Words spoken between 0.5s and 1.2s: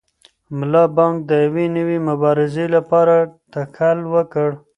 ملا بانګ